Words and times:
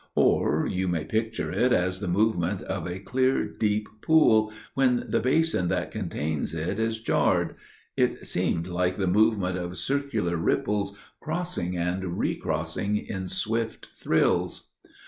Or 0.15 0.65
you 0.65 0.87
may 0.87 1.05
picture 1.05 1.51
it 1.51 1.71
as 1.71 1.99
the 1.99 2.07
movement 2.07 2.63
of 2.63 2.87
a 2.87 2.97
clear 2.97 3.45
deep 3.45 3.87
pool 4.01 4.51
when 4.73 5.05
the 5.07 5.19
basin 5.19 5.67
that 5.67 5.91
contains 5.91 6.55
it 6.55 6.79
is 6.79 6.97
jarred––it 6.99 8.25
seemed 8.25 8.65
like 8.65 8.97
the 8.97 9.05
movement 9.05 9.59
of 9.59 9.77
circular 9.77 10.37
ripples 10.37 10.97
crossing 11.19 11.77
and 11.77 12.17
recrossing 12.17 12.97
in 12.97 13.27
swift 13.29 13.89
thrills. 13.95 14.71